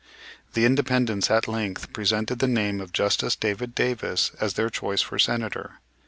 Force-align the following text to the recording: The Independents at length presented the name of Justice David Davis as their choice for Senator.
The 0.53 0.65
Independents 0.65 1.29
at 1.29 1.47
length 1.47 1.93
presented 1.93 2.39
the 2.39 2.47
name 2.47 2.81
of 2.81 2.91
Justice 2.91 3.35
David 3.35 3.75
Davis 3.75 4.31
as 4.41 4.55
their 4.55 4.71
choice 4.71 5.03
for 5.03 5.19
Senator. 5.19 5.75